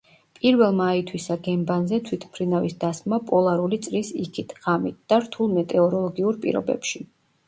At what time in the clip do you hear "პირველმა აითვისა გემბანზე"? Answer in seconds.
0.37-1.99